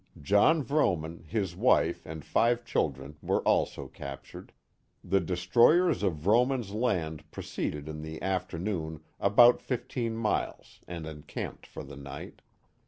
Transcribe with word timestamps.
John 0.19 0.63
Vrooman, 0.63 1.27
his 1.27 1.55
wife, 1.55 2.07
and 2.07 2.23
fivt: 2.23 2.65
children 2.65 3.17
were 3.21 3.43
also 3.43 3.87
captured. 3.87 4.51
The 5.03 5.19
destroyers 5.19 6.01
of 6.01 6.15
Vrooman 6.15 6.63
's 6.63 6.71
land 6.71 7.29
proceeded 7.29 7.87
in 7.87 8.01
the 8.01 8.19
after 8.19 8.57
noon 8.57 9.03
about 9.19 9.61
fifteen 9.61 10.17
miles 10.17 10.79
and 10.87 11.05
encamped 11.05 11.67
for 11.67 11.83
the 11.83 11.97
night. 11.97 12.41